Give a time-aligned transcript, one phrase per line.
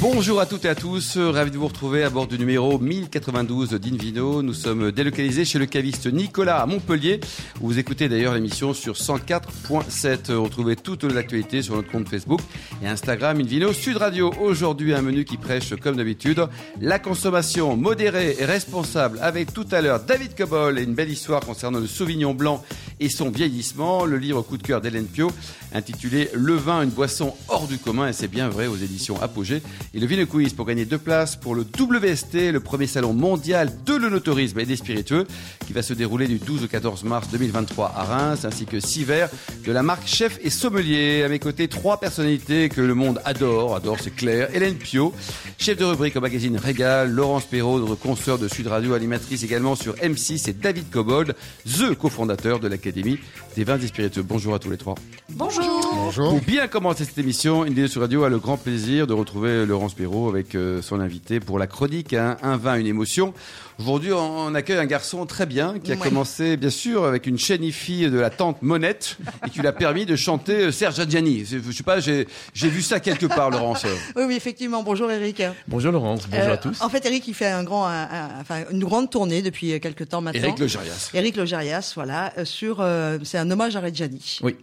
[0.00, 3.70] Bonjour à toutes et à tous, ravi de vous retrouver à bord du numéro 1092
[3.72, 4.42] d'Invino.
[4.42, 7.20] Nous sommes délocalisés chez le caviste Nicolas à Montpellier,
[7.60, 10.32] vous écoutez d'ailleurs l'émission sur 104.7.
[10.32, 12.40] Retrouvez toute l'actualité sur notre compte Facebook
[12.82, 14.32] et Instagram Invino Sud Radio.
[14.40, 16.46] Aujourd'hui, un menu qui prêche, comme d'habitude,
[16.80, 21.40] la consommation modérée et responsable avec tout à l'heure David Cobol et une belle histoire
[21.40, 22.64] concernant le Sauvignon blanc
[23.00, 24.06] et son vieillissement.
[24.06, 25.30] Le livre coup de cœur d'Hélène Pio,
[25.74, 29.62] intitulé Le vin, une boisson hors du commun, et c'est bien vrai aux éditions Apogée.
[29.94, 33.70] Et le Vino Quiz pour gagner deux places pour le WST, le premier salon mondial
[33.84, 35.26] de l'onotourisme et des spiritueux,
[35.66, 39.04] qui va se dérouler du 12 au 14 mars 2023 à Reims, ainsi que six
[39.04, 39.28] verres
[39.64, 41.22] de la marque Chef et Sommelier.
[41.24, 43.76] À mes côtés, trois personnalités que le monde adore.
[43.76, 44.48] Adore, c'est clair.
[44.54, 45.12] Hélène Pio,
[45.58, 49.74] chef de rubrique au magazine Régal, Laurence Perrault, notre consoeur de Sud Radio, animatrice également
[49.74, 51.34] sur M6, et David Cobold,
[51.66, 53.18] the cofondateur de l'Académie
[53.56, 54.22] des vins et spiritueux.
[54.22, 54.94] Bonjour à tous les trois.
[55.30, 55.80] Bonjour.
[55.94, 56.30] Bonjour.
[56.30, 59.66] Pour bien commencer cette émission, une vidéo sur radio a le grand plaisir de retrouver
[59.66, 63.34] Laurence Perrault avec euh, son invité pour la chronique hein, Un vin, une émotion.
[63.78, 66.00] Aujourd'hui, on accueille un garçon très bien qui a Ouais.
[66.00, 69.72] commencé, bien sûr, avec une chaîne IFI de la tante Monette et qui lui a
[69.72, 71.44] permis de chanter euh, Serge Adjani.
[71.44, 73.84] Je sais pas, j'ai vu ça quelque part, Laurence.
[74.16, 74.82] Oui, oui, effectivement.
[74.82, 75.42] Bonjour Eric.
[75.68, 76.80] Bonjour Laurence, bonjour Euh, à tous.
[76.80, 80.08] En fait, Eric, il fait un grand, un- un- enfin, une grande tournée depuis quelques
[80.08, 80.42] temps maintenant.
[80.42, 81.10] Éric Logérias.
[81.12, 84.38] Eric Logérias, voilà, sur, euh, c'est un hommage à Reggiani.
[84.42, 84.56] Oui,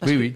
[0.00, 0.34] Parce oui, que- oui.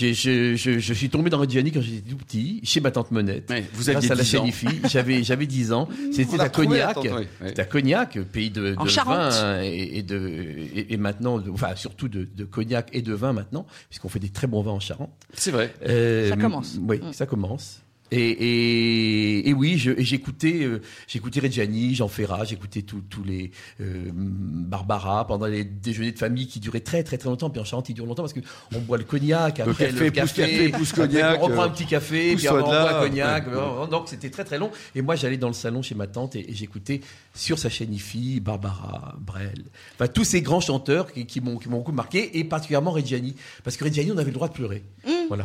[0.00, 3.50] Je, je, je suis tombé dans Reggiani quand j'étais tout petit, chez ma tante Monette.
[3.50, 4.38] Ouais, vous Grâce aviez à la 10 ans.
[4.44, 5.88] chaîne IFI, j'avais j'avais 10 ans.
[6.12, 6.94] C'était à Cognac.
[6.94, 7.26] tante, oui, ouais.
[7.48, 9.32] C'était à Cognac, pays de, de Charente.
[9.32, 13.12] vin et, et de et, et maintenant, de- enfin surtout de, de cognac et de
[13.12, 15.10] vin maintenant, puisqu'on fait des très bons vins en Charente.
[15.34, 15.74] C'est vrai.
[15.86, 16.78] Euh, Ça commence.
[16.80, 17.12] Oui, Mm.
[17.12, 17.80] ça commence.
[18.10, 23.50] Et, et, et oui, j'écoutais, euh, j'écoutais Reggiani, Jean Ferrat, j'écoutais tous les
[23.80, 27.50] euh, Barbara pendant les déjeuners de famille qui duraient très très très longtemps.
[27.50, 28.40] Puis en Charente, ils durent longtemps parce que
[28.74, 31.66] on boit le cognac, après café, le pousse café, pousse après, cognac, on reprend euh,
[31.66, 33.46] un petit café, puis on boit un cognac.
[33.46, 33.52] ouais.
[33.54, 34.70] Euh, Donc c'était très très long.
[34.94, 37.00] Et moi, j'allais dans le salon chez ma tante et, et j'écoutais
[37.34, 41.68] sur sa chaîne IFI, Barbara, Brel, enfin tous ces grands chanteurs qui, qui m'ont qui
[41.68, 43.34] m'ont beaucoup marqué et particulièrement Reggiani,
[43.64, 44.82] parce que Reggiani, on avait le droit de pleurer.
[45.28, 45.44] Voilà.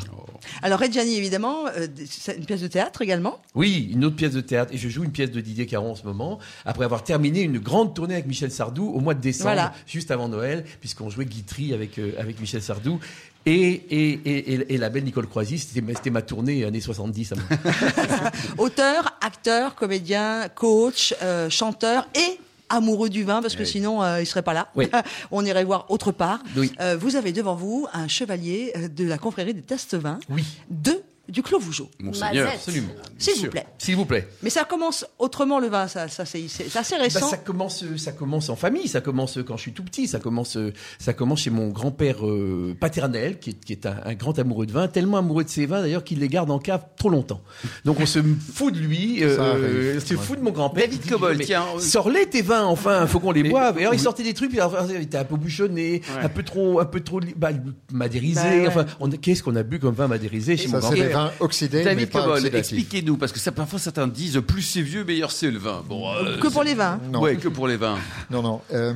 [0.62, 3.40] Alors Reggiani, évidemment, euh, c'est une pièce de théâtre également.
[3.56, 4.72] Oui, une autre pièce de théâtre.
[4.74, 7.58] Et je joue une pièce de Didier Caron en ce moment, après avoir terminé une
[7.60, 9.74] grande tournée avec Michel Sardou au mois de décembre, Voilà.
[9.88, 13.00] juste avant Noël, puisqu'on jouait Guitry avec, euh, avec Michel Sardou.
[13.46, 17.34] Et, et, et, la belle Nicole Croisy, c'était ma- tournée années 70.
[17.34, 17.44] à moi.
[18.58, 22.40] Auteur, acteur, comédien, coach, euh, chanteur et
[22.70, 23.68] amoureux du vin, parce que Oui.
[23.68, 24.70] sinon, euh, il serait pas là.
[24.76, 24.88] Oui.
[25.32, 26.40] On irait voir autre part.
[26.56, 26.72] Oui.
[26.80, 30.44] Euh, vous avez devant vous un chevalier euh, de la confrérie des tests vins Oui,
[30.70, 31.90] de du Clos Vougeot.
[32.00, 32.50] Monseigneur.
[32.54, 32.90] absolument.
[33.18, 33.66] S'il vous plaît.
[33.78, 34.28] S'il vous plaît.
[34.44, 36.44] Mais ça commence autrement le vin, ça, ça c'est
[36.76, 37.28] assez Bah, récent.
[37.30, 38.88] ça commence, ça commence en famille.
[38.88, 40.08] Ça commence quand je suis tout petit.
[40.08, 40.58] Ça commence,
[41.00, 44.66] ça commence chez mon grand-père euh, paternel, qui est, qui est un, un grand amoureux
[44.66, 47.42] de vin, tellement amoureux de ses vins d'ailleurs qu'il les garde en cave trop longtemps.
[47.86, 48.20] Donc on se
[48.54, 50.84] fout de lui, euh, euh, se fout de mon grand-père.
[50.88, 53.78] David Cobol, tiens, Sors-les tes vins, enfin, faut qu'on les Mais- boive.
[53.80, 56.24] Et alors il sortait des trucs, puis alors, il était un peu bouchonné, Ouais.
[56.26, 57.50] un peu trop, un peu trop, bah,
[57.92, 58.42] madérisé.
[58.42, 58.68] Bah ouais.
[58.68, 58.86] Enfin,
[59.22, 63.18] qu'est-ce qu'on a bu comme vin madérisé chez mon c'est oxydés, mais David pas expliquez-nous,
[63.18, 65.84] parce que ça, parfois certains disent plus c'est vieux, meilleur c'est le vin.
[65.88, 67.00] Bon, euh, que pour les vins.
[67.12, 67.98] Non, Ouais, que pour les vins.
[68.30, 68.62] non, non.
[68.74, 68.94] euh,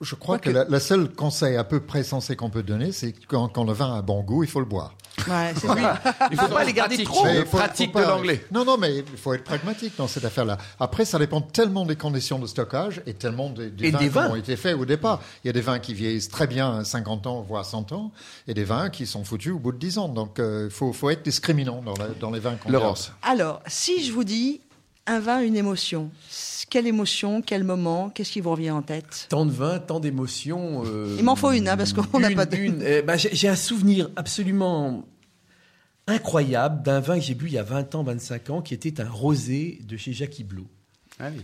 [0.00, 3.12] je crois que la, la seule conseil à peu près sensé qu'on peut donner, c'est
[3.12, 4.94] que quand, quand le vin a bon goût, il faut le boire.
[5.28, 6.00] Ouais, c'est ça.
[6.30, 7.24] Il faut pas les garder trop.
[7.24, 8.46] Mais il faut- pratique faut pas- de l'anglais.
[8.50, 10.56] Non, non, mais il faut être pragmatique dans cette affaire-là.
[10.78, 14.08] Après, ça dépend tellement des conditions de stockage et tellement des, des Et vins des
[14.10, 15.20] qui ont été faits au départ.
[15.44, 18.12] Il y a des vins qui vieillissent très bien à 50 ans, voire 100 ans,
[18.48, 20.08] et des vins qui sont foutus au bout de 10 ans.
[20.08, 23.12] Donc, il faut, faut être discriminant dans, la- dans les vins qu'on Laurence.
[23.22, 24.60] Alors, si je vous dis
[25.06, 26.10] un vin, une émotion,
[26.70, 29.26] quelle émotion, quel moment, qu'est-ce qui vous revient en tête?
[29.28, 30.82] Tant de vin, tant d'émotions.
[30.86, 32.82] euh, Il m'en faut une, hein, parce qu'on n'a pas de- une.
[32.86, 35.04] Eh ben, j'ai j'ai un souvenir absolument
[36.06, 39.00] incroyable d'un vin que j'ai bu il y a 20 ans, 25 ans, qui était
[39.00, 40.66] un rosé de chez Jacques Iblot.
[41.18, 41.36] Allez.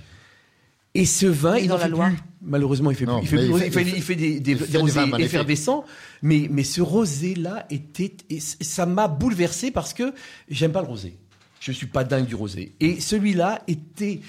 [0.95, 2.19] Et ce vin, Et il dans la Loire plus.
[2.41, 3.27] Malheureusement, il fait Non, plus.
[3.27, 3.71] Il fait, plus il rosé.
[3.71, 5.85] fait- il fait, il fait- il fait des, des, il des fait des rosés effervescents.
[6.23, 10.15] Mais, mais ce rosé-là était, et ça m'a bouleversé parce que
[10.49, 11.17] j'aime pas le rosé.
[11.61, 12.75] Je suis pas dingue du rosé.
[12.81, 14.21] Et celui-là était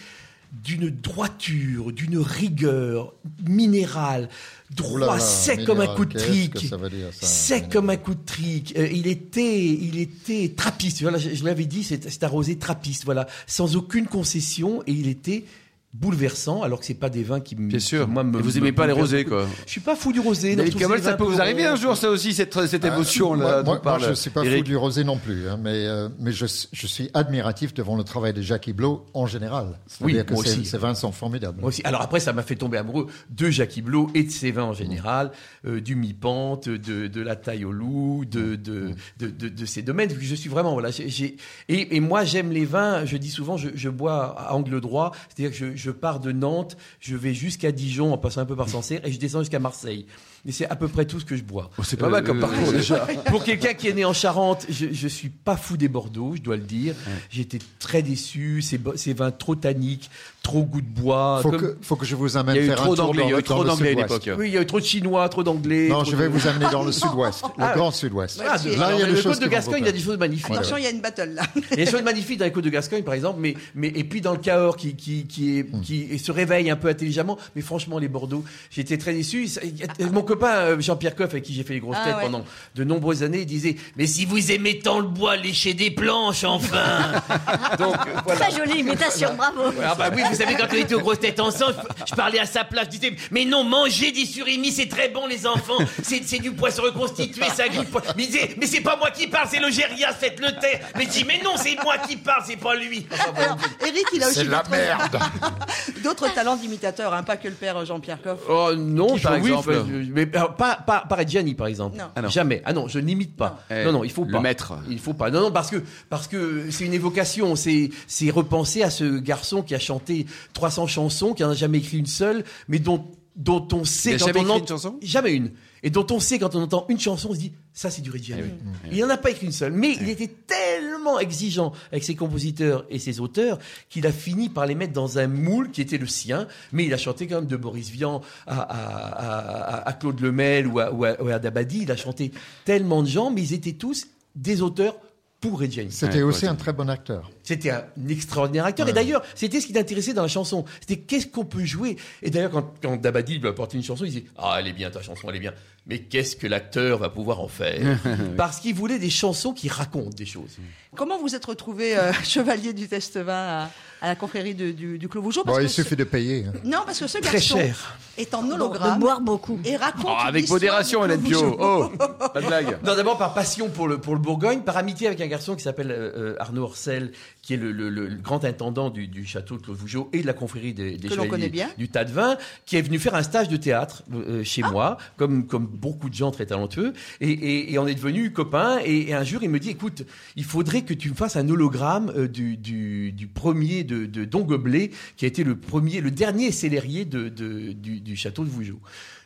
[0.51, 3.13] d'une droiture, d'une rigueur
[3.47, 4.29] minérale,
[4.75, 6.69] droit, Ouh là là, sec comme un coup de trique, dire,
[7.11, 8.73] ça, sec comme un coup de trique.
[8.77, 11.01] Euh, il était, il était trappiste.
[11.01, 13.05] Voilà, je, je l'avais dit, c'est c'est un rosé trappiste.
[13.05, 15.45] Voilà, sans aucune concession, et il était
[15.94, 17.68] bouleversants, alors que c'est pas des vins qui me.
[17.69, 18.06] Bien sûr.
[18.06, 19.48] qui, moi, me- Et vous me aimez pas les rosés, quoi.
[19.66, 20.51] Je suis pas fou du rosé.
[20.51, 23.45] non, David ces ça peut vous arriver un jour, ça aussi, cette, cette émotion là.
[23.45, 24.60] Moi, moi, moi, parle je ne suis pas Eric.
[24.60, 28.04] fou du rosé non plus, hein, mais, euh, mais je, je suis admiratif devant le
[28.04, 29.80] travail de Jacques Hiblot en général.
[30.01, 30.66] Oui, que moi aussi.
[30.66, 31.60] Ces vins sont formidables.
[31.62, 31.81] Moi aussi.
[31.84, 34.74] Alors après, ça m'a fait tomber amoureux de Jacques Blot et de ses vins en
[34.74, 35.31] général,
[35.66, 39.81] euh, du mi-pente, de, de la taille au loup, de, de, de, de, de ces
[39.81, 40.10] domaines.
[40.19, 40.92] Je suis vraiment, voilà.
[40.92, 41.38] j'ai- j'ai-
[41.69, 43.06] et, et moi, j'aime les vins.
[43.06, 45.12] Je dis souvent, je, je bois à angle droit.
[45.30, 48.56] C'est-à-dire que je, je pars de Nantes, je vais jusqu'à Dijon en passant un peu
[48.56, 50.06] par Sancerre et je descends jusqu'à Marseille.
[50.47, 51.69] Et c'est à peu près tout ce que je bois.
[51.77, 53.05] Oh, c'est pas mal comme Euh, parcours, déjà.
[53.25, 56.41] Pour quelqu'un qui est né en Charente, je, je suis pas fou des Bordeaux, je
[56.41, 56.95] dois le dire.
[57.38, 58.61] Été très déçu.
[58.61, 60.09] Ces, vins trop tanniques,
[60.44, 61.39] trop goût de bois.
[61.44, 62.95] faut comme- que, faut que je vous amène Il y a eu faire trop un
[62.95, 64.25] tour d'anglais, il y dans a le- eu trop dans d'anglais à sud-ouest.
[64.25, 64.39] l'époque.
[64.39, 65.88] Oui, il y a eu trop de Chinois, trop d'Anglais.
[65.89, 68.41] Non, trop je vais de- vous amener dans le sud-ouest, le Ah, grand sud-ouest.
[68.41, 69.99] Ah, Là, il y a des le choses côte de Gascogne, il y a des
[69.99, 70.49] choses magnifiques.
[70.51, 71.44] Attention, il y a une battle là.
[71.73, 73.89] Il y a des choses magnifiques dans les côtes de Gascogne, par exemple, mais, mais
[73.94, 77.38] et puis dans le Cahors qui qui qui, est, qui se réveille un peu intelligemment,
[77.55, 79.47] mais franchement les Bordeaux, j'étais très déçu.
[79.47, 81.98] Ça- il y a- Mon copain euh, Jean-Pierre Coff, avec qui j'ai fait les grosses
[82.00, 82.22] Ah, têtes ouais.
[82.24, 82.44] pendant
[82.75, 87.12] de nombreuses années, disait mais si vous aimez tant le bois, léchez des planches enfin.
[87.80, 88.39] Donc euh, voilà.
[88.48, 89.62] Très jolie imitation, bravo.
[89.84, 91.75] Ah bah oui, vous savez, quand on était aux grosses têtes ensemble,
[92.07, 95.28] je, parlais à sa place, je disais, mais non, mangez des surimi, c'est très bon
[95.28, 98.01] les enfants, c'est c'est du poisson reconstitué, ça pas.
[98.16, 100.80] Mais il disait, mais c'est pas moi qui parle, c'est le Gérias, faites-le taire.
[100.95, 103.06] Mais je dis, mais non, c'est moi qui parle, c'est pas lui.
[103.36, 105.19] Alors, Eric, il a C'est aussi d'autres- merde.
[106.04, 108.40] d'autres talents d'imitateur, hein, pas que le père Jean-Pierre Coff.
[108.50, 111.97] Oh non, par oui, exemple je- mais pas pas pas Reggiani par exemple.
[111.97, 112.06] Non.
[112.15, 112.29] Ah non.
[112.29, 112.62] Jamais.
[112.65, 113.63] Ah non, je n'imite pas.
[113.69, 114.39] Eh, Non non, il faut le pas.
[114.39, 114.74] maître.
[114.89, 115.31] Il faut pas.
[115.31, 119.62] Non non, parce que parce que c'est une évocation, c'est c'est repenser à ce garçon
[119.62, 123.06] qui a chanté 300 chansons, qui en a jamais écrit une seule, mais dont
[123.38, 125.51] dont on sait Il a quand jamais on écrit ent- une chanson Jamais une.
[125.84, 128.10] Et dont on sait quand on entend une chanson, on se dit ça c'est du
[128.10, 128.42] Reggiani.
[128.86, 132.16] Eh Il n'en a pas écrit une seule, mais il était tellement exigeant avec ses
[132.16, 136.00] compositeurs et ses auteurs qu'il a fini par les mettre dans un moule qui était
[136.00, 136.48] le sien.
[136.72, 140.66] Mais il a chanté quand même de Boris Vian à, à- à- à Claude Lemel
[140.68, 141.83] ou à, ou à- ou à Dabadi.
[141.83, 142.31] Il a chanté
[142.66, 144.95] tellement de gens, mais ils étaient tous des auteurs
[145.40, 145.92] pour Reggiani.
[145.92, 147.30] C'était Ouais, aussi ouais, un très bon acteur.
[147.47, 148.89] C'était un extraordinaire acteur.
[148.89, 150.65] Et d'ailleurs, c'était ce qui l'intéressait dans la chanson.
[150.81, 151.95] C'était qu'est-ce qu'on peut jouer.
[152.21, 154.89] Et d'ailleurs, quand, quand Dabadi lui apportait une chanson, il disait Ah, elle est bien
[154.91, 155.53] ta chanson, elle est bien.
[155.89, 157.97] Mais qu'est-ce que l'acteur va pouvoir en faire
[158.38, 160.57] Parce qu'il voulait des chansons qui racontent des choses.
[160.97, 163.69] Comment vous êtes retrouvé euh, chevalier du test vin à,
[164.01, 166.03] à la confrérie de- du, du Clos Vougeot parce Bon, il que ce- suffit de
[166.03, 166.45] payer.
[166.65, 167.97] Non, parce que ce Très garçon cher.
[168.17, 169.59] est en De hologramme boire beaucoup.
[169.63, 171.55] et raconte Oh, avec modération, Hélène Pio.
[171.57, 171.89] Oh,
[172.33, 172.79] pas de blague.
[172.83, 175.63] Non, d'abord par passion pour le, pour le Bourgogne, par amitié avec un garçon qui
[175.63, 177.13] s'appelle euh, euh, Arnaud Orcel,
[177.47, 180.27] qui est le, le- le- grand intendant du, du château de Claude Vougeot et de
[180.27, 182.35] la confrérie des, des chevaliers du tas de vin,
[182.65, 184.69] qui est venu faire un stage de théâtre euh, chez Ah.
[184.71, 186.91] moi, comme, comme beaucoup de gens très talentueux.
[187.21, 188.79] Et, et, et on est devenus copains.
[188.83, 190.03] Et, et un jour, il me dit, écoute,
[190.35, 194.25] il faudrait que tu me fasses un hologramme euh, du, du, du premier de, de
[194.25, 198.44] Don Gobelet, qui a été le premier, le dernier célérier de, de- du, du château
[198.44, 198.81] de Vougeot.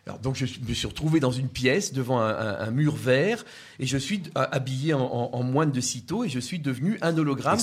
[0.07, 3.45] Alors, donc je me suis retrouvé dans une pièce devant un, un- un mur vert
[3.79, 7.15] et je suis habillé en, en, en moine de citeaux et je suis devenu un
[7.15, 7.59] hologramme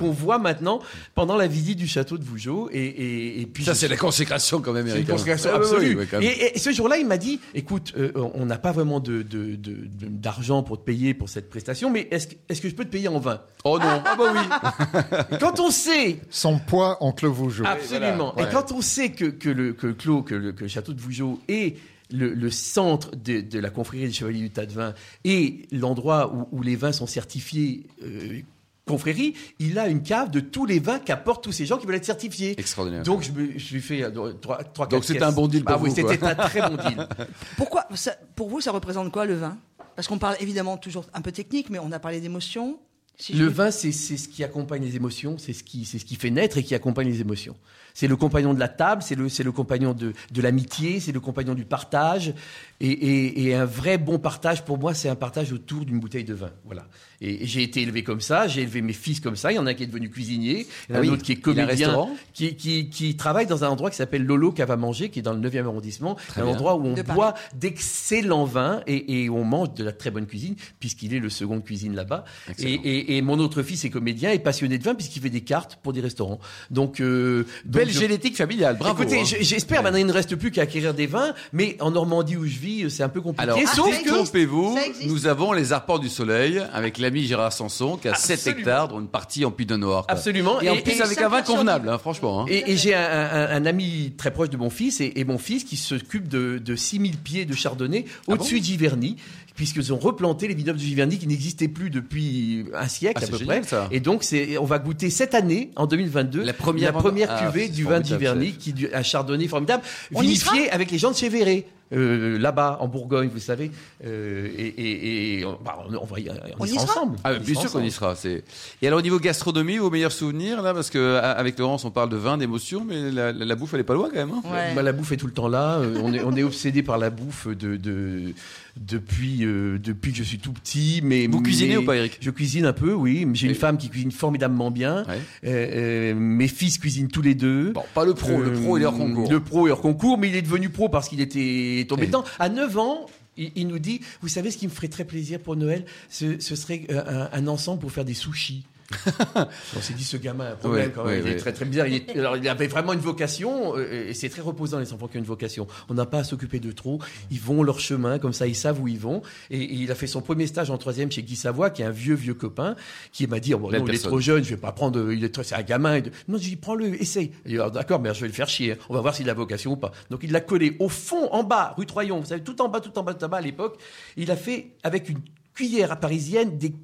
[0.00, 0.80] qu'on voit maintenant
[1.14, 3.96] pendant la visite du château de Vougeot et, et, et puis Ça, c'est suis- la
[3.96, 5.06] consécration quand même, Eric.
[5.08, 5.90] consécration Ah, absolue.
[5.90, 6.28] oui, oui, quand même.
[6.28, 9.54] et, et ce jour-là, il m'a dit, écoute, euh, on n'a pas vraiment de, de-
[9.54, 12.74] de- de- d'argent pour te payer pour cette prestation, mais est-ce, que- est-ce que je
[12.74, 13.40] peux te payer en vin?
[13.62, 14.02] Oh non.
[14.04, 15.38] Ah bah oui.
[15.40, 17.64] Quand on sait Son poids en Clos Vougeot.
[17.64, 18.32] Absolument.
[18.34, 18.48] voilà.
[18.50, 20.92] Et quand on sait que, que le, que le Clos, que le, que le château
[20.92, 21.75] de Vougeot est
[22.10, 24.94] le, le centre de, de la confrérie des Chevaliers du Tas de Vin
[25.24, 28.40] et l'endroit où, où les vins sont certifiés euh,
[28.86, 31.96] confrérie, il a une cave de tous les vins qu'apportent tous ces gens qui veulent
[31.96, 32.58] être certifiés.
[32.58, 33.02] Extraordinaire.
[33.02, 35.74] Donc je, me, je lui fais euh, trois, trois Donc c'était un bon deal pour
[35.74, 37.08] ah vous, c'était un très bon deal.
[37.56, 39.56] Pourquoi ça- Pour vous, ça représente quoi le vin?
[39.96, 42.78] Parce qu'on parle évidemment toujours un peu technique, mais on a parlé d'émotion.
[43.18, 46.30] Si Le vin, c'est ce qui accompagne les émotions, c'est ce qui, ce qui fait
[46.30, 47.56] naître et qui accompagne les émotions.
[47.94, 51.20] C'est le compagnon de la table, c'est le, le compagnon de, de l'amitié, c'est le
[51.20, 52.34] compagnon du partage.
[52.78, 56.24] Et, et, et un vrai bon partage, pour moi, c'est un partage autour d'une bouteille
[56.24, 56.50] de vin.
[56.66, 56.88] Voilà.
[57.22, 59.50] Et, et j'ai été élevé comme ça, j'ai élevé mes fils comme ça.
[59.50, 61.12] Il y en a un qui est devenu cuisinier, il y en a oui, un
[61.14, 64.70] autre qui est comédien, qui, qui, qui travaille dans un endroit qui s'appelle Lolo Cave
[64.72, 66.16] à manger, qui est dans le 9e arrondissement.
[66.28, 66.52] Très un bien.
[66.52, 70.26] endroit où on De boit d'excellents vins et, et on mange de la très bonne
[70.26, 72.26] cuisine, puisqu'il est le second cuisine là-bas.
[72.58, 73.05] Et.
[73.06, 75.78] Et, et mon autre fils est comédien et passionné de vin puisqu'il fait des cartes
[75.82, 76.38] pour des restaurants.
[76.70, 78.76] Donc, euh, donc Belle je- génétique familiale.
[78.78, 79.02] Bravo.
[79.02, 79.36] Écoutez, hein.
[79.40, 82.58] j'espère maintenant il ne reste plus qu'à acquérir des vins, mais en Normandie où je
[82.58, 83.42] vis, c'est un peu compliqué.
[83.50, 84.08] Alors, Ah, sauf que.
[84.08, 88.58] Trompez-vous, nous avons les arpents du soleil avec l'ami Gérard Sanson qui a 7 Absolument.
[88.60, 90.06] hectares, dont une partie en Pinot Noir.
[90.06, 90.14] quoi.
[90.14, 90.60] Absolument.
[90.60, 92.42] Et, en Et- plus et avec un vin convenable, hein, franchement.
[92.42, 92.46] hein.
[92.48, 95.38] Et, et j'ai un, un- un ami très proche de mon fils et, et mon
[95.38, 99.16] fils qui s'occupe de, de 6000 pieds de chardonnay Ah au-dessus bon d'Giverny
[99.56, 103.28] puisqu'ils ont replanté les vignobles de Giverny qui n'existaient plus depuis un siècle Ah, à
[103.28, 103.68] peu génial, près.
[103.68, 103.88] ça.
[103.90, 107.46] Et donc, c'est, on va goûter cette année, en 2022, La première la première Ah,
[107.50, 108.58] cuvée du vin de formidable, Giverny, chef.
[108.58, 109.82] qui un chardonnay formidable,
[110.14, 111.66] On vinifié avec les gens de chez Véret.
[111.92, 113.70] euh, là-bas en Bourgogne, vous savez,
[114.04, 116.92] euh, et, et- et on, bah, on- on va y, on On y sera sera
[117.00, 117.16] ensemble.
[117.22, 118.16] Ah, bien sûr qu'on y sera.
[118.16, 118.42] C'est...
[118.82, 122.08] Et alors au niveau gastronomie, vos meilleurs souvenirs là, parce que avec Laurence on parle
[122.08, 124.32] de vin, d'émotion, mais la, la- la bouffe elle est pas loin quand même.
[124.32, 124.42] hein.
[124.52, 124.74] Ouais.
[124.74, 125.76] Bah, la bouffe est tout le temps là.
[125.78, 128.34] Euh, on est, on est obsédé par la bouffe de, de-
[128.80, 131.00] depuis, euh, depuis que je suis tout petit.
[131.02, 133.26] Mais, Vous cuisinez mais- ou pas, Eric Je cuisine un peu, oui.
[133.34, 135.04] J'ai Et- une femme qui cuisine formidablement bien.
[135.04, 135.18] Ouais.
[135.44, 137.72] Euh, euh, mes fils cuisinent tous les deux.
[137.72, 139.30] Bon, pas le pro, le pro hors Euh, concours.
[139.30, 142.06] Le pro est hors concours, mais il est devenu pro parce qu'il était tombé Et-
[142.06, 142.24] dedans.
[142.38, 143.06] À 9 ans,
[143.36, 146.56] il, nous dit, vous savez ce qui me ferait très plaisir pour Noël, ce, ce
[146.56, 148.64] serait un, un ensemble pour faire des sushis.
[149.76, 151.22] On s'est dit, ce gamin a un problème Ouais, quand même.
[151.24, 151.86] ouais, il est très très bizarre.
[151.88, 155.08] Il, est- alors, il avait vraiment une vocation, euh, et c'est très reposant les enfants
[155.08, 155.66] qui ont une vocation.
[155.88, 157.00] On n'a pas à s'occuper de trop.
[157.30, 159.22] Ils vont leur chemin, comme ça ils savent où ils vont.
[159.50, 161.84] Et, et il a fait son premier stage en troisième chez Guy Savoie, qui est
[161.86, 162.76] un vieux vieux copain,
[163.12, 165.24] qui m'a dit, oh, bon, non, il est trop jeune, je vais pas prendre, il
[165.24, 166.00] est trop- c'est un gamin.
[166.28, 167.32] Non, j'ai dit, prends-le, essaye.
[167.44, 168.72] Il dit, Alors, d'accord, mais je vais le faire chier.
[168.72, 168.76] hein.
[168.88, 169.92] On va voir s'il a vocation ou pas.
[170.10, 172.20] Donc il l'a collé au fond, en bas, rue Troyon.
[172.20, 173.78] Vous savez, tout en bas, tout en bas, tout en bas à l'époque.
[174.16, 175.18] Il a fait avec une
[175.56, 176.74] cuillère à parisienne des,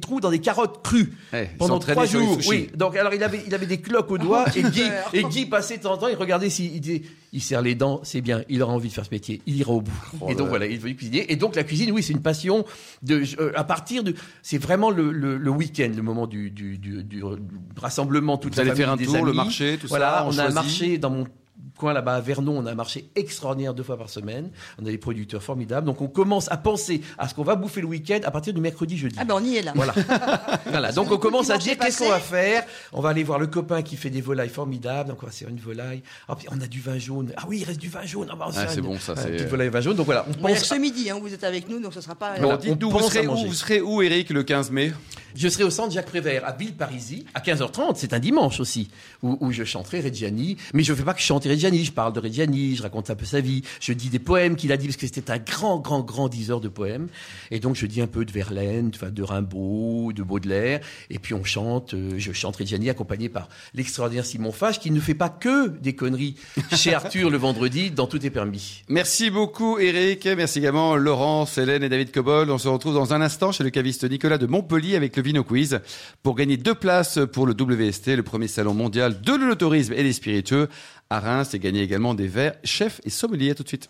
[0.00, 2.38] trous dans des carottes crues ils pendant trois jours.
[2.48, 2.68] Oui.
[2.74, 5.76] Donc alors il avait il avait des cloques aux doigts et Guy et Guy passait
[5.76, 8.42] de temps en temps il regardait s'il il disait il serre les dents c'est bien
[8.48, 9.92] il aura envie de faire ce métier il ira au bout.
[10.20, 10.50] Oh et donc là.
[10.50, 12.64] voilà il est devenu cuisinier et donc la cuisine oui c'est une passion
[13.02, 16.78] de euh, à partir de c'est vraiment le, le, le week-end le moment du du,
[16.78, 17.22] du, du
[17.76, 19.36] rassemblement toute Vous la allez faire famille, un des tour, le amis.
[19.36, 21.26] marché, tout ça, voilà on on a un marché dans mon
[21.76, 24.50] coin là-bas à Vernon, on a un marché extraordinaire deux fois par semaine.
[24.80, 25.86] On a des producteurs formidables.
[25.86, 28.60] Donc on commence à penser à ce qu'on va bouffer le week-end à partir du
[28.60, 29.16] mercredi, jeudi.
[29.18, 29.72] Ah ben on y est là.
[29.74, 29.94] Voilà.
[30.66, 30.92] voilà.
[30.92, 32.64] Donc on commence à dire est qu'est-ce qu'on va faire.
[32.92, 35.08] On va aller voir le copain qui fait des volailles formidables.
[35.10, 36.02] Donc on va se faire une volaille.
[36.28, 37.32] Ah, puis on a du vin jaune.
[37.36, 38.28] Ah oui, il reste du vin jaune.
[38.30, 39.96] Ah, bah, on va se Ah, faire c'est bon, ça, une petite volaille vin jaune.
[39.96, 40.68] Donc voilà, on Bon, il y a que pense.
[40.68, 42.34] ce midi, hein, vous êtes avec nous, donc ce sera pas.
[42.38, 44.92] Voilà, on vous pense serez, où, vous serez où, Eric, le 15 mai?
[45.34, 47.92] Je serai au centre Jacques Prévert à Villeparisis à 15h30.
[47.96, 48.90] C'est un dimanche aussi
[49.22, 50.56] où, où je chanterai Reggiani.
[50.74, 52.76] Mais je ne fais pas que chanter Je parle de Reggiani.
[52.76, 53.62] Je raconte un peu sa vie.
[53.80, 56.60] Je dis des poèmes qu'il a dit parce que c'était un grand, grand, grand diseur
[56.60, 57.08] de poèmes.
[57.50, 60.80] Et donc je dis un peu de Verlaine, de Rimbaud, de Baudelaire.
[61.10, 61.94] Et puis on chante.
[61.94, 65.94] euh, je chante Reggiani accompagné par l'extraordinaire Simon Fage qui ne fait pas que des
[65.94, 66.36] conneries
[66.74, 68.82] chez Arthur le vendredi dans Tout est permis.
[68.88, 70.26] Merci beaucoup, Eric.
[70.26, 72.50] Merci également Laurence, Hélène et David Cobol.
[72.50, 75.44] On se retrouve dans un instant chez le caviste Nicolas de Montpellier avec le Vino
[75.44, 75.80] Quiz
[76.22, 80.12] pour gagner deux places pour le WST, le premier salon mondial de l'autorisme et des
[80.12, 80.68] spiritueux
[81.10, 83.54] à Reims et gagner également des verres chef et sommelier.
[83.54, 83.88] Tout de suite.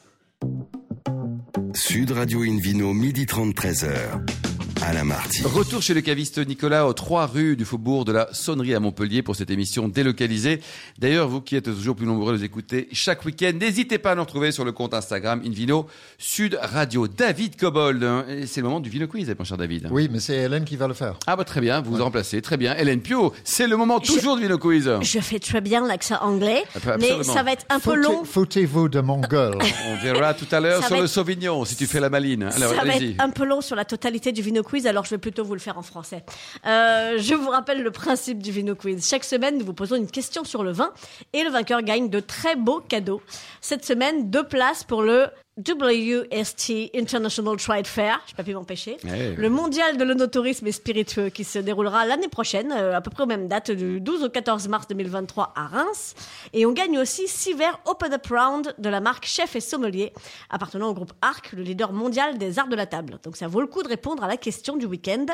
[1.75, 4.48] Sud Radio Invino, midi 30, 13h.
[4.83, 5.43] Alain Marty.
[5.45, 9.23] Retour chez le caviste Nicolas aux trois rues du faubourg de la Sonnerie à Montpellier
[9.23, 10.61] pour cette émission délocalisée.
[10.99, 14.15] D'ailleurs, vous qui êtes toujours plus nombreux à nous écouter chaque week-end, n'hésitez pas à
[14.15, 15.87] nous retrouver sur le compte Instagram Invino
[16.19, 17.09] Sud Radio.
[17.09, 19.89] David Cobold, hein, c'est le moment du Vino Quiz, mon cher David.
[19.91, 21.15] Oui, mais c'est Hélène qui va le faire.
[21.27, 22.77] Ah bah très bien, vous vous remplacez, très bien.
[22.77, 24.91] Hélène Pio, c'est le moment toujours du Vino Quiz.
[25.01, 27.23] Je fais très bien l'accent anglais, mais Absolument.
[27.23, 28.25] ça va être un peu Foutez- long.
[28.25, 29.59] Foutez-vous de mon gueule.
[29.89, 32.45] On verra tout à l'heure sur le Sauvignon, si tu fais la maline.
[32.45, 35.11] Alors, ça va être un peu long sur la totalité du Vino Quiz, alors je
[35.11, 36.25] vais plutôt vous le faire en français.
[36.67, 39.09] Euh, je vous rappelle le principe du Vino Quiz.
[39.09, 40.93] Chaque semaine, nous vous posons une question sur le vin
[41.33, 43.23] et le vainqueur gagne de très beaux cadeaux.
[43.61, 48.97] Cette semaine, deux places pour le WST International Trade Fair, je peux pas pu m'empêcher.
[49.03, 49.35] Ouais.
[49.37, 53.25] Le mondial de l'onotourisme et spiritueux qui se déroulera l'année prochaine, euh, à peu près
[53.25, 56.15] aux mêmes dates, du 12 au 14 mars 2023 à Reims.
[56.53, 60.13] Et on gagne aussi six verres Open Up Round de la marque Chef et Sommelier,
[60.49, 63.19] appartenant au groupe Arc, le leader mondial des arts de la table.
[63.25, 65.27] Donc ça vaut le coup de répondre à la question du week-end.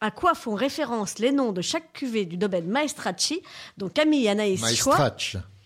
[0.00, 3.42] À quoi font référence les noms de chaque cuvée du domaine Maestracci,
[3.76, 4.64] dont Camille et Anaïs.
[4.64, 4.76] C'est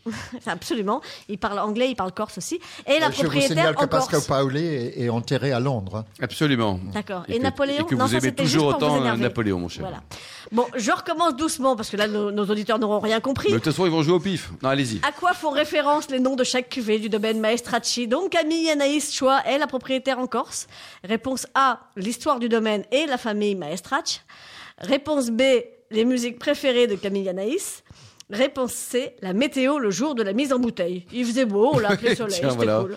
[0.47, 1.01] Absolument.
[1.29, 2.61] Il parle anglais, il parle corse aussi.
[2.87, 4.27] Et la Euh, Je vous propriétaire signale que en Pascal Corse.
[4.27, 5.97] Paoli est, est enterré à Londres.
[5.99, 6.05] hein.
[6.21, 6.81] Absolument.
[6.93, 7.25] D'accord.
[7.29, 9.17] Et Et, que- Napoléon et que Non, vous ça, aimez toujours vous autant, euh.
[9.17, 9.83] Napoléon, mon cher.
[9.83, 10.03] Voilà.
[10.51, 13.49] Bon, je recommence doucement parce que là, nos, nos auditeurs n'auront rien compris.
[13.49, 14.51] Mais de toute façon, ils vont jouer au pif.
[14.63, 15.01] Non, allez-y.
[15.07, 18.07] À quoi font référence les noms de chaque cuvée du domaine Maestracci?
[18.09, 20.67] Donc Camille Anaïs Choix est la propriétaire en Corse.
[21.05, 24.21] Réponse A, l'histoire du domaine et la famille Maestracci.
[24.79, 25.43] Réponse B,
[25.91, 27.83] les musiques préférées de Camille Anaïs.
[28.33, 31.07] Réponse C, la météo le jour de la mise en bouteille.
[31.13, 32.81] Il faisait beau, on l'a appelé soleil, c'était voilà.
[32.81, 32.97] cool.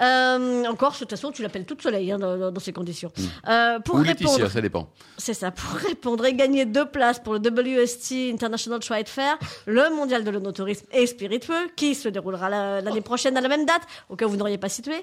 [0.00, 3.10] Euh, en Corse, de toute façon, tu l'appelles toute soleil hein, dans, ces conditions.
[3.48, 4.88] Euh, pour Ou répondre, Laetitia, ça dépend.
[5.16, 9.88] c'est ça, pour répondre et gagner deux places pour le WST International Trade Fair, le
[9.94, 13.82] mondial de l'onotourisme et spiritueux, qui se déroulera la- l'année prochaine à la même date,
[14.10, 14.94] au cas où vous n'auriez pas situé,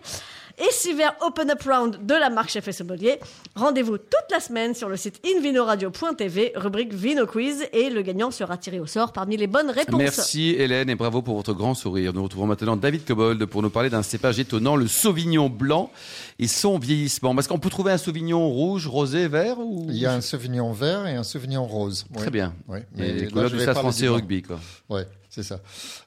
[0.60, 3.20] et six verres Open Up Round de la marque Chef et Sommelier.
[3.56, 8.58] Rendez-vous toute la semaine sur le site invinoradio.tv, rubrique Vino Quiz, et le gagnant sera
[8.58, 9.98] tiré au sort parmi les bonnes réponse.
[9.98, 12.14] Merci Hélène et bravo pour votre grand sourire.
[12.14, 15.92] Nous retrouvons maintenant David Cobold pour nous parler d'un cépage étonnant, le Sauvignon blanc
[16.40, 17.34] et son vieillissement.
[17.36, 19.86] Parce qu'on peut trouver un Sauvignon rouge, rosé, vert ou...
[19.90, 22.06] Il y a un Sauvignon vert et un Sauvignon rose.
[22.14, 22.32] Très Oui.
[22.32, 22.54] bien.
[22.68, 24.60] Oui, Et mais les là, couleurs du stade français rugby, quoi.
[24.90, 25.60] Ouais, c'est ça.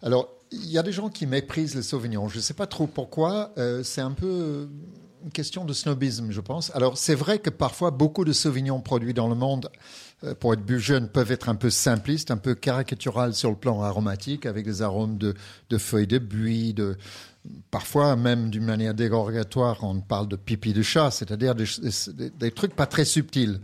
[0.02, 2.28] Alors, il y a des gens qui méprisent le Sauvignon.
[2.28, 3.50] Je ne sais pas trop pourquoi.
[3.59, 4.68] Euh, c'est un peu
[5.25, 6.71] une question de snobisme, je pense.
[6.75, 9.71] Alors, c'est vrai que parfois, beaucoup de Sauvignons produits dans le monde,
[10.40, 13.83] pour être bu jeune, peuvent être un peu simplistes, un peu caricatural sur le plan
[13.83, 15.35] aromatique, avec des arômes de,
[15.71, 16.97] de feuilles de buis, de
[17.71, 21.64] parfois même d'une manière dérogatoire, on parle de pipi de chat, c'est-à-dire des,
[22.14, 23.61] des- des trucs pas très subtils.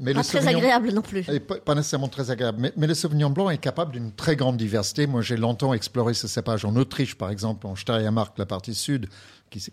[0.00, 1.24] Mais Pas très agréable non plus.
[1.40, 2.58] pas, pas nécessairement très agréable.
[2.60, 5.08] Mais, mais le Sauvignon blanc est capable d'une très grande diversité.
[5.08, 9.08] Moi, j'ai longtemps exploré ce cépage en Autriche, par exemple, en Steiermark, la partie sud,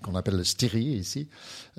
[0.03, 1.27] qu'on appelle le Styrie ici,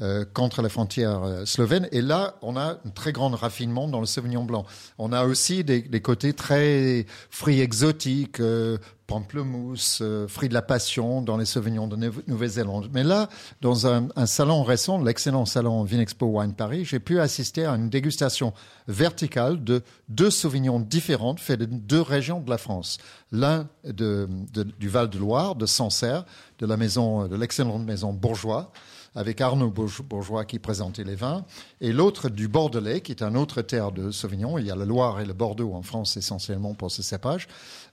[0.01, 1.89] euh, contre la frontière euh, slovène.
[1.93, 4.67] Et là, on a un très grand raffinement dans le Sauvignon blanc.
[4.99, 11.37] On a aussi des, côtés très fruits exotiques, euh, pamplemousse, fruits de la passion dans
[11.37, 12.91] les Sauvignons de Nou- Nouvelle-Zélande.
[12.93, 13.29] Mais là,
[13.61, 18.53] dans un, salon récent, l'excellent salon Vinexpo Wine Paris, j'ai pu assister à une dégustation
[18.89, 22.99] verticale de deux Sauvignons différents faits de deux régions de la France.
[23.31, 26.25] L'un du Val-de-Loire, de Sancerre,
[26.59, 28.71] de la maison, de l'excellente maison Bourgeois,
[29.15, 31.45] avec Arnaud Bourge- Bourgeois qui présentait les vins,
[31.81, 34.59] et l'autre du Bordelais, qui est un autre terre de Sauvignon.
[34.59, 37.49] Il y a le Loire et le Bordeaux en France essentiellement pour ce cépage,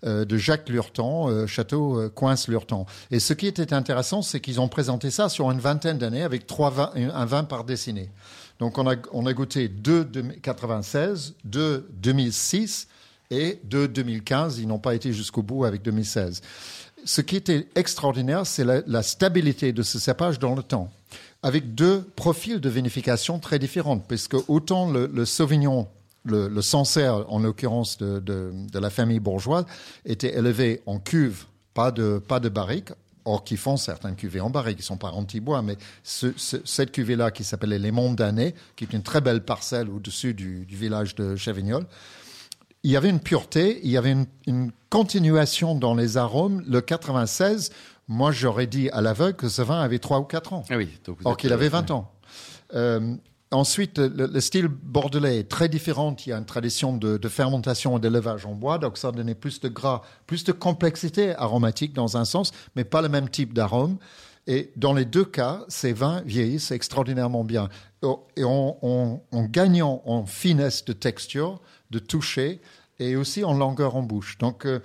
[0.05, 2.85] euh, de Jacques Lurton, euh, château euh, Coince-Lurton.
[3.09, 6.45] Et ce qui était intéressant, c'est qu'ils ont présenté ça sur une vingtaine d'années avec
[6.45, 8.09] trois un vin par décennie.
[8.59, 12.87] Donc on a, on a goûté deux de 96, deux 2006
[13.31, 14.59] et deux 2015.
[14.59, 16.41] Ils n'ont pas été jusqu'au bout avec 2016.
[17.05, 20.91] Ce qui était extraordinaire, c'est la, stabilité de ce cépage dans le temps,
[21.41, 25.87] avec deux profils de vinification très différents, puisque autant le, Sauvignon,
[26.25, 29.65] le, Sancerre, en l'occurrence de, la famille bourgeoise,
[30.05, 32.89] était élevé en cuve, pas de, pas de barrique,
[33.25, 36.91] Or, qui font certaines cuvées en barrique, qui sont pas anti-bois, mais ce- ce- cette
[36.91, 40.75] cuvée-là qui s'appelait les Monts d'Année, qui est une très belle parcelle au-dessus du, du
[40.75, 41.85] village de Chavignol,
[42.83, 46.63] il y avait une pureté, il y avait une, une continuation dans les arômes.
[46.67, 47.71] Le 96,
[48.07, 50.63] moi j'aurais dit à l'aveugle que ce vin avait 3 ou 4 ans.
[50.69, 50.89] Ah oui.
[51.05, 52.11] donc Or qu'il euh, avait 20 ans.
[52.75, 53.15] Euh,
[53.51, 56.15] ensuite, le, le style bordelais est très différent.
[56.25, 59.35] Il y a une tradition de, de fermentation et d'élevage en bois, donc ça donnait
[59.35, 63.53] plus de gras, plus de complexité aromatique dans un sens, mais pas le même type
[63.53, 63.97] d'arôme.
[64.45, 67.69] Et dans les deux cas, ces vins vieillissent extraordinairement bien.
[68.35, 71.61] Et en, en- en gagnant en finesse de texture,
[71.93, 72.59] de toucher,
[72.99, 74.37] et aussi en longueur en bouche.
[74.39, 74.79] Donc, euh,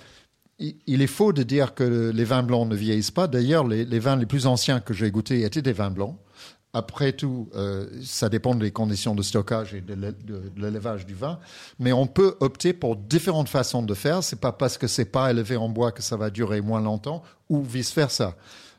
[0.59, 3.29] il est faux de dire que les vins blancs ne vieillissent pas.
[3.29, 6.17] D'ailleurs, les, vins les plus anciens que j'ai goûtés étaient des vins blancs.
[6.75, 9.95] Après tout, euh, ça dépend des conditions de stockage et de
[10.57, 11.39] l'élevage du vin.
[11.79, 14.23] Mais on peut opter pour différentes façons de faire.
[14.23, 17.23] C'est pas parce que c'est pas élevé en bois que ça va durer moins longtemps
[17.49, 18.37] ou vice versa.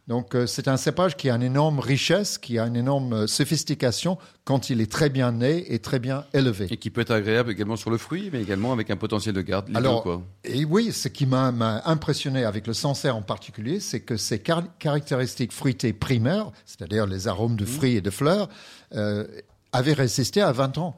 [0.09, 3.27] Donc, euh, c'est un cépage qui a une énorme richesse, qui a une énorme euh,
[3.27, 6.65] sophistication quand il est très bien né et très bien élevé.
[6.71, 9.41] Et qui peut être agréable également sur le fruit, mais également avec un potentiel de
[9.41, 9.69] garde.
[9.75, 10.23] Alors, quoi.
[10.43, 11.53] et oui, ce qui m'a
[11.85, 17.27] impressionné avec le Sancerre en particulier, c'est que ses car- caractéristiques fruitées primaires, c'est-à-dire les
[17.27, 17.57] arômes Mmh.
[17.57, 18.49] de fruits et de fleurs,
[18.95, 19.25] euh,
[19.71, 20.97] avaient résisté à 20 ans.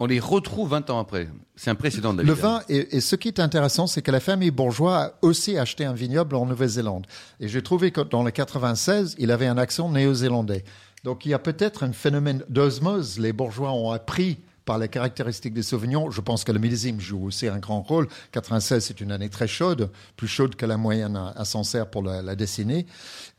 [0.00, 1.28] On les retrouve 20 ans après.
[1.54, 2.28] C'est impressionnant, David.
[2.28, 5.56] Le vin, et, et ce qui est intéressant, c'est que la famille Bourgeois a aussi
[5.58, 7.06] acheté un vignoble en Nouvelle-Zélande.
[7.38, 10.64] Et j'ai trouvé que dans le 96, il avait un accent néo-zélandais.
[11.04, 13.18] Donc il y a peut-être un phénomène d'osmose.
[13.18, 16.10] Les Bourgeois ont appris par les caractéristiques des Sauvignons.
[16.10, 18.08] Je pense que le millésime joue aussi un grand rôle.
[18.32, 22.02] 96, c'est une année très chaude, plus chaude que la moyenne à, à Sancerre pour
[22.02, 22.86] la, la décennie.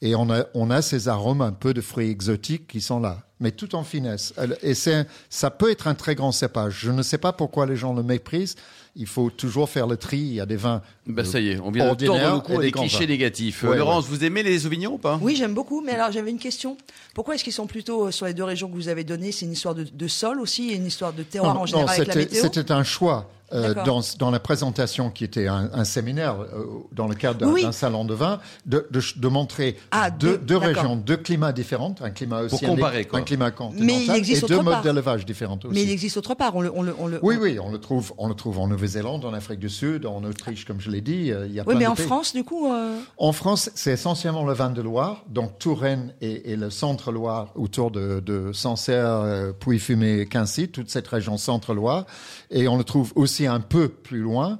[0.01, 3.23] Et on a, on a ces arômes un peu de fruits exotiques qui sont là,
[3.43, 4.33] mais tout en finesse.
[4.63, 6.77] Et c'est, ça peut être un très grand cépage.
[6.79, 8.55] Je ne sais pas pourquoi les gens le méprisent.
[8.95, 10.17] Il faut toujours faire le tri.
[10.17, 10.81] Il y a des vins.
[11.07, 13.05] Bah, ça y est, on vient de ordinaires tordre le cou des clichés vins.
[13.07, 13.63] négatifs.
[13.63, 15.19] Ouais, Laurence, vous aimez les Sauvignons ou pas?
[15.21, 15.81] Oui, j'aime beaucoup.
[15.81, 16.77] Mais alors, j'avais une question.
[17.13, 19.45] Pourquoi est-ce qu'ils sont plutôt euh, sur les deux régions que vous avez données C'est
[19.45, 21.89] une histoire de, de sol aussi et une histoire de terroir Non, en non, général
[21.95, 22.41] avec la météo?
[22.43, 23.29] c'était un choix.
[23.53, 27.51] Euh, dans, dans la présentation qui était un, un séminaire euh, dans le cadre d'un,
[27.51, 32.09] Oui, salon de vin, de, de, de montrer Ah, deux, régions, deux climats différents, un
[32.09, 33.19] climat océanique, comparer, quoi.
[33.19, 34.83] un climat continental, Mais il existe et deux autre modes part.
[34.83, 35.73] d'élevage différents aussi.
[35.73, 36.55] Mais il existe autre part.
[36.55, 38.59] On le, on le, on le- Oui, on- oui, on le trouve, on le trouve
[38.59, 41.31] en Nouvelle-Zélande, en Afrique du Sud, en Autriche, comme je l'ai dit.
[41.31, 42.05] euh, Il y a Oui, plein mais de en pays.
[42.05, 42.71] France, du coup.
[42.71, 47.51] euh, En France, c'est essentiellement le vin de Loire, donc Touraine et, et le centre-Loire
[47.55, 52.05] autour de, de Sancerre, euh, Puy-Fumé, Quincy, toute cette région centre-Loire.
[52.51, 54.59] Et on le trouve aussi un peu plus loin.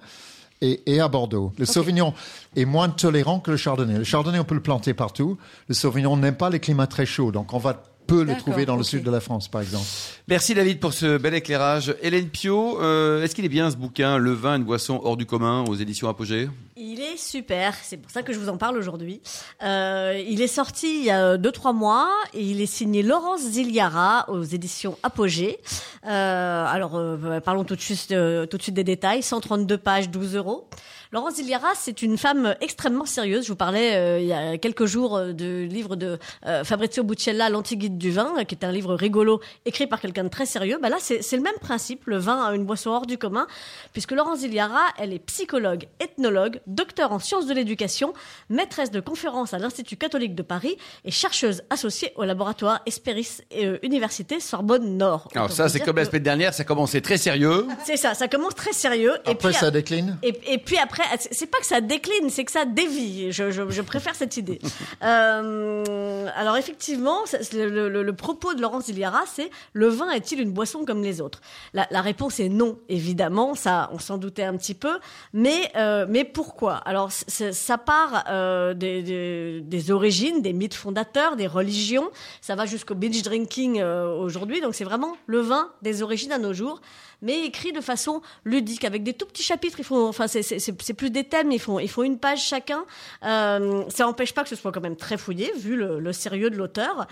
[0.62, 1.52] Et, et à Bordeaux.
[1.58, 2.13] Le Sauvignon
[2.56, 3.98] est moins tolérant que le Chardonnay.
[3.98, 5.38] Le Chardonnay, on peut le planter partout.
[5.67, 7.34] Le Sauvignon n'aime pas les climats très chauds.
[7.34, 9.86] Donc, on va, peut le trouver dans le sud de la France, par exemple.
[10.28, 11.96] Merci David pour ce bel éclairage.
[12.02, 15.26] Hélène Pio, euh, est-ce qu'il est bien ce bouquin, Le vin, une boisson hors du
[15.26, 16.50] commun, aux éditions Apogée?
[16.76, 19.22] Il est super, c'est pour ça que je vous en parle aujourd'hui.
[19.63, 24.26] Euh, il est sorti il y a 2-3 mois et il est signé Laurence Ziliara
[24.30, 25.60] aux éditions Apogée.
[26.08, 30.10] Euh, alors euh, parlons tout de, suite, euh, tout de suite des détails, 132 pages,
[30.10, 30.68] 12 euros.
[31.13, 33.44] Laurence Ziliara, c'est une femme extrêmement sérieuse.
[33.44, 37.50] Je vous parlais euh, il y a quelques jours du livre de euh, Fabrizio Buccella,
[37.97, 40.77] Du vin, euh, qui est un livre rigolo écrit par quelqu'un de très sérieux.
[40.82, 43.47] Bah là, c'est le même principe, le vin a une boisson hors du commun,
[43.93, 48.13] puisque Laurence Ziliara, elle est psychologue, ethnologue, docteur en sciences de l'éducation,
[48.49, 53.77] maîtresse de conférences à l'Institut catholique de Paris et chercheuse associée au laboratoire Esperis euh,
[53.84, 55.29] Université Sorbonne Nord.
[55.36, 57.67] Alors ça, c'est comme la que- semaine dernière, ça commençait très sérieux.
[57.86, 59.13] C'est ça, ça commence très sérieux.
[59.25, 62.43] et Après, puis, ça décline et, et puis après, c'est pas que ça décline, c'est
[62.45, 63.32] que ça dévie.
[63.32, 64.60] Je, je, je préfère cette idée.
[65.03, 67.53] Euh, alors effectivement, c'est
[67.88, 71.41] le, propos de Laurence Iliara, c'est le vin est-il une boisson comme les autres?
[71.74, 73.56] La, réponse est non, évidemment.
[73.56, 75.00] Ça, on s'en doutait un petit peu.
[75.34, 76.76] Mais euh, mais pourquoi?
[76.76, 82.10] Alors ça part euh, des, origines, des mythes fondateurs, des religions.
[82.41, 84.62] Ça va jusqu'au binge drinking euh, aujourd'hui.
[84.62, 86.82] Donc c'est vraiment le vin des origines à nos jours
[87.24, 89.80] mais écrit de façon ludique, avec des tout petits chapitres.
[89.91, 92.84] Enfin, c'est- plus des thèmes, ils font, ils font une page chacun.
[93.22, 93.60] Ça
[94.00, 97.08] n'empêche pas que ce soit quand même très fouillé, vu le, sérieux de l'auteur.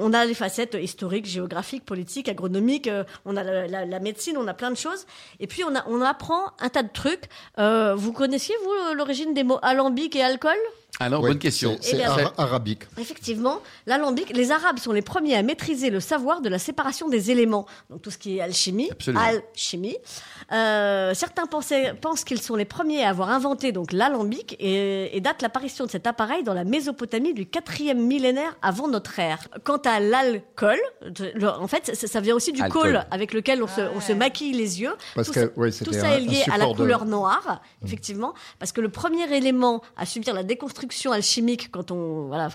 [0.00, 4.54] On a les facettes historiques, géographiques, politiques, agronomiques, euh, on a la, médecine, on a
[4.54, 5.06] plein de choses.
[5.40, 7.24] Et puis, on, on apprend un tas de trucs.
[7.58, 10.58] Euh, vous connaissiez, vous, l'origine des mots alambic et alcool?
[11.00, 11.76] Ah Oui, bonne question.
[11.80, 12.82] C'est c'est Eh ara- arabique.
[13.00, 17.32] Effectivement, l'alambic, les Arabes sont les premiers à maîtriser le savoir de la séparation des
[17.32, 19.20] éléments, donc tout ce qui est alchimie, Absolument.
[19.24, 19.96] alchimie.
[20.52, 25.20] Euh, certains pensaient- pensent qu'ils sont les premiers à avoir inventé donc l'alambic et, et
[25.20, 29.48] datent l'apparition de cet appareil dans la Mésopotamie du 4e millénaire avant notre ère.
[29.64, 30.78] Quant à l'alcool,
[31.42, 32.82] en fait, ça, ça vient aussi du Alcool.
[32.92, 34.94] col avec lequel on, se, on se maquille les yeux.
[35.16, 38.80] Parce tout que, ça, tout est lié à la de- couleur noire, effectivement, parce que
[38.80, 42.48] le premier élément à subir la déconstruction alchimique quand on voilà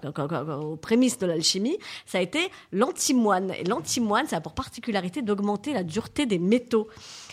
[0.61, 2.39] aux prémices de l'alchimie, ça a été
[2.71, 3.51] l'antimoine.
[3.51, 6.87] Et l'antimoine, ça a pour particularité d'augmenter la dureté des métaux.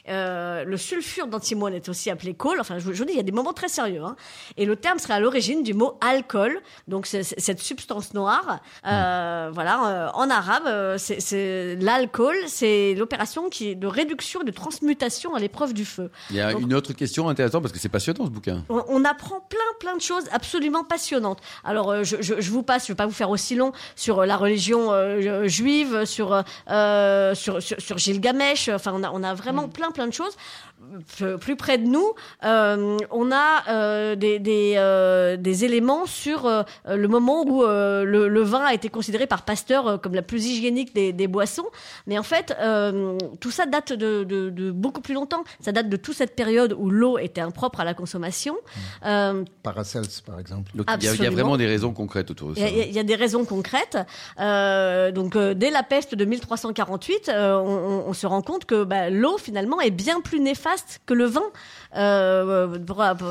[0.08, 2.60] Euh, le sulfure d'antimoine est aussi appelé col.
[2.60, 4.02] Enfin, je vous je vous dis, il y a des moments très sérieux.
[4.04, 4.16] hein.
[4.56, 8.60] Et le terme serait à l'origine du mot alcool, donc c'est- cette substance noire.
[8.86, 14.50] Euh, Voilà, euh, en arabe, c'est- l'alcool, c'est l'opération qui est de réduction et de
[14.50, 16.10] transmutation à l'épreuve du feu.
[16.30, 18.64] Il y a Donc- une autre question intéressante parce que c'est passionnant ce bouquin.
[18.68, 21.38] On, on apprend plein plein de choses absolument passionnantes.
[21.64, 24.36] Alors je, je, je vous passe, je vais pas vous faire aussi long sur la
[24.36, 26.42] religion euh, juive, sur,
[27.34, 28.68] sur sur sur Gilgamesh.
[28.68, 30.36] Enfin on a on a vraiment plein plein de choses.
[31.40, 32.12] Plus près de nous,
[32.44, 38.04] euh, on a euh, des des, euh, des éléments sur euh, le moment où euh,
[38.04, 41.26] le, le vin a été considéré par Pasteur euh, comme la plus hygiénique des, des
[41.28, 41.66] boissons.
[42.06, 45.44] Mais en fait, euh, tout ça date de, de, de beaucoup plus longtemps.
[45.60, 48.56] Ça date de toute cette période où l'eau était impropre à la consommation.
[49.06, 50.70] Euh, Paracels, par exemple.
[50.74, 51.34] Donc il y, a, il y a Absolument.
[51.34, 52.66] vraiment des raisons concrètes autour de il y, ça.
[52.66, 53.96] a- il y a des raisons concrètes.
[54.40, 58.66] Euh, donc, euh, dès la peste de 1348, euh, on, on- on se rend compte
[58.66, 61.44] que bah, l'eau, finalement, est bien plus néfaste que le vin
[61.94, 62.76] euh,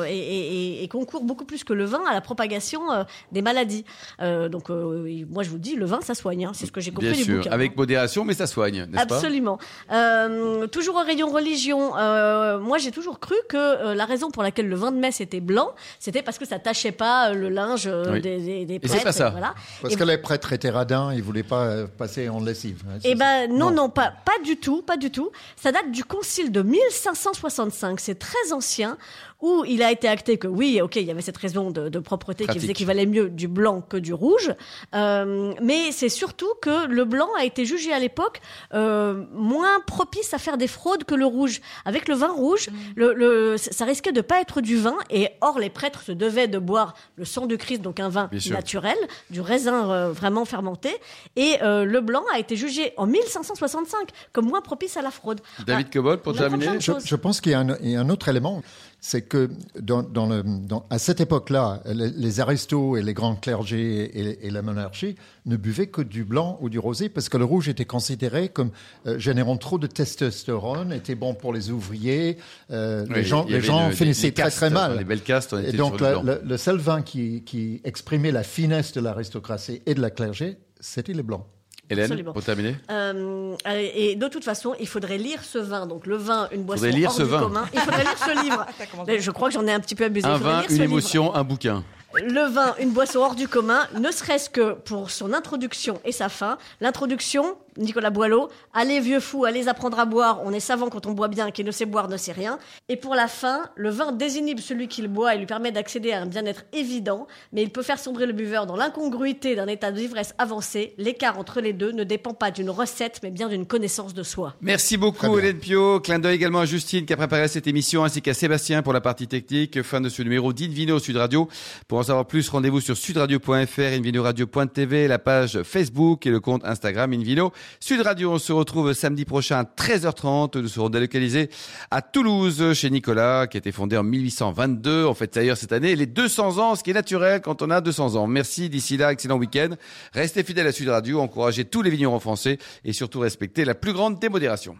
[0.07, 3.85] et, et- et concourt beaucoup plus que le vin à la propagation euh, des maladies.
[4.21, 6.45] Euh, donc, euh, moi, je vous dis, le vin, ça soigne.
[6.45, 6.51] hein.
[6.53, 7.51] C'est ce que j'ai compris Bien du sûr, bouquin.
[7.51, 9.15] avec modération, mais ça soigne, n'est-ce pas?
[9.15, 9.57] Absolument.
[9.91, 14.43] Euh, toujours au rayon religion, euh, moi j'ai toujours cru que euh, la raison pour
[14.43, 17.89] laquelle le vin de messe était blanc, c'était parce que ça tachait pas le linge
[18.11, 18.21] Oui.
[18.21, 19.03] des, des, des Et c'est prêtres.
[19.03, 19.29] pas ça.
[19.29, 19.53] Voilà.
[19.81, 22.83] Parce Et- que les prêtres étaient radins, ils voulaient pas passer en lessive.
[22.89, 25.31] hein, Eh ben non, non, pas, pas du tout, pas du tout.
[25.55, 28.97] Ça date du concile de 1565, c'est très ancien,
[29.41, 31.99] où il a été acté que oui, ok, il y avait cette raison de, de
[31.99, 34.53] propreté qui faisait qu'il valait mieux du blanc que du rouge,
[34.93, 38.39] Euh, mais c'est surtout que le blanc a été jugé à l'époque
[38.73, 41.59] euh, moins propice à faire des fraudes que le rouge.
[41.85, 45.59] Avec le vin rouge, le, le- ça risquait de pas être du vin, et or
[45.59, 48.53] les prêtres se devaient de boire le sang du Christ, donc un vin Bien sûr.
[48.55, 48.97] naturel,
[49.29, 50.89] du raisin euh, vraiment fermenté,
[51.35, 55.41] et euh, le blanc a été jugé en 1565 comme moins propice à la fraude.
[55.65, 56.79] David Ah, Cobol, pour terminer.
[56.79, 58.61] Je, je pense qu'il y a un autre élément,
[59.07, 63.35] c'est que dans, dans le, dans- à cette époque-là, les, les aristos et les grands
[63.35, 65.15] clergés et, et la monarchie
[65.45, 68.71] ne buvaient que du blanc ou du rosé parce que le rouge était considéré comme
[69.05, 72.37] euh, générant trop de testostérone, était bon pour les ouvriers.
[72.71, 74.97] euh, Oui, les gens, les gens finissaient très très mal.
[74.97, 78.31] Les belles castes, on Et donc, sur le, le- le seul vin qui, qui exprimait
[78.31, 81.45] la finesse de l'aristocratie et de la clergé, c'était les blancs.
[81.89, 82.33] Hélène, Absolument.
[82.33, 85.85] pour terminer Euh, et de toute façon, il faudrait lire ce vin.
[85.85, 87.39] Donc le vin, une boisson Faudrait lire hors ce du vin.
[87.41, 87.65] commun.
[87.73, 88.65] Il faudrait lire ce livre.
[89.07, 90.27] Mais je crois que j'en ai un petit peu abusé.
[90.27, 91.83] Un vin, lire une ce émotion, un bouquin.
[92.15, 96.29] Le vin, une boisson hors du commun, ne serait-ce que pour son introduction et sa
[96.29, 96.57] fin.
[96.81, 101.11] L'introduction, Nicolas Boileau, allez vieux fou, allez apprendre à boire, on est savant quand on
[101.11, 102.57] boit bien, qui ne sait boire ne sait rien.
[102.89, 106.11] Et pour la fin, le vin désinhibe celui qui le boit et lui permet d'accéder
[106.11, 109.91] à un bien-être évident, mais il peut faire sombrer le buveur dans l'incongruité d'un état
[109.91, 110.93] d'ivresse avancé.
[110.97, 114.55] L'écart entre les deux ne dépend pas d'une recette, mais bien d'une connaissance de soi.
[114.61, 115.99] Merci beaucoup Hélène Pio.
[115.99, 119.01] Clin d'œil également à Justine qui a préparé cette émission ainsi qu'à Sébastien pour la
[119.01, 119.81] partie technique.
[119.81, 121.49] Fin de ce numéro d'Invino Sud Radio.
[121.87, 127.11] Pour en savoir plus, rendez-vous sur sudradio.fr, invinoradio.tv, la page Facebook et le compte Instagram
[127.13, 128.31] Invino Sud Radio.
[128.31, 130.59] On se retrouve samedi prochain à 13h30.
[130.59, 131.49] Nous serons délocalisés
[131.91, 135.05] à Toulouse chez Nicolas qui a été fondé en 1822.
[135.05, 137.81] On fête d'ailleurs cette année les 200 ans, ce qui est naturel quand on a
[137.81, 138.27] 200 ans.
[138.27, 138.69] Merci.
[138.69, 139.69] D'ici là, excellent week-end.
[140.13, 141.19] Restez fidèles à Sud Radio.
[141.19, 144.75] Encouragez tous les vignerons français et surtout respectez la plus grande démodération.